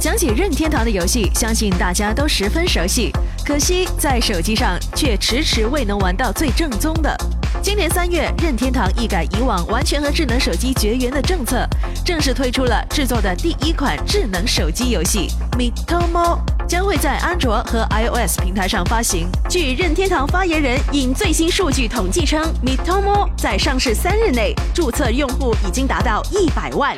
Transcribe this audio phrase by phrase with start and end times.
[0.00, 3.10] 讲起任天堂的游戏，相信大家都十分熟悉。
[3.44, 7.16] 可惜在手机上却迟迟未能玩到最正宗的。
[7.60, 11.66] 今年三月，任天堂一改以往完全和智能手机绝缘的政策，
[12.04, 15.28] 正式推出了制作的第一款智能手机游戏
[15.58, 16.36] 《Mitomo》，
[16.68, 19.26] 将会在安卓和 iOS 平台上发行。
[19.48, 26.96] 据任天堂发言人引最新数据统计称，《Mitomo》在上市三日内注册用户已经达到一百万。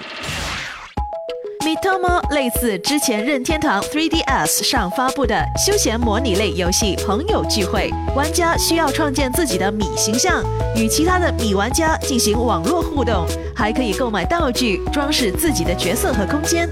[1.70, 10.42] Mitomo 类似之前任天堂 3DS 上发布的休闲模拟类游戏《朋友聚会》，玩家需要创建自己的米形象，
[10.74, 13.24] 与其他的米玩家进行网络互动，
[13.54, 16.68] 还可以购买道具装饰自己的角色和空间。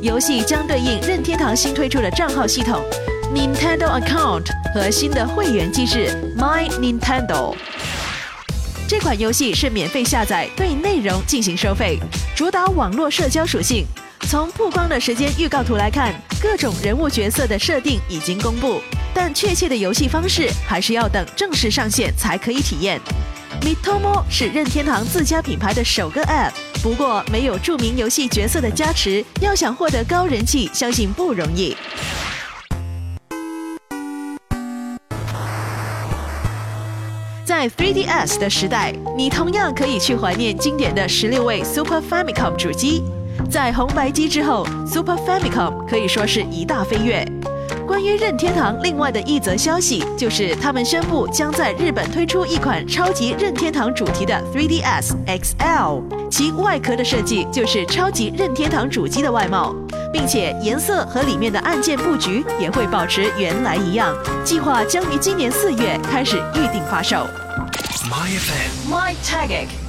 [0.00, 2.80] 游戏将对应任天堂新推出的账号系统
[3.34, 7.56] Nintendo Account 和新的会员机制 My Nintendo。
[8.86, 11.98] 这款游戏是免费下载，对内容进行收费，
[12.36, 13.84] 主打网络社交属性。
[14.26, 18.80] 从曝光的时间预告图来看，各种人物角色的设定已经公布，
[19.14, 23.00] 但确切的游戏方式还是要等正式上线才可以体验。
[23.62, 26.52] Mitomo 是任天堂自家品牌的首个 App，
[26.82, 31.74] 不过没有著名游戏角色的加持，要想获得高人气，相信不容易。
[37.44, 43.02] 在 3DS 的时代，你同样可以去怀念经典的十六位 Super Famicom 主机。
[43.50, 47.26] 在红白机之后，Super Famicom 可以说是一大飞跃。
[47.86, 59.74] 关于任天堂另外的一则消息，就是他们宣布将在日本推出一款超级任天堂主题的 3DS XL，其外壳的设计就是超级任天堂主机的外貌，
[60.12, 64.14] 并且颜色和里面的按键布局也会保持原来一样。
[64.44, 67.26] 计划将于今年四月开始预定发售。
[68.10, 69.87] My FM，My Tagic。